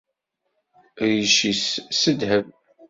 [1.09, 1.65] Rric-is
[1.99, 2.45] s ddheb.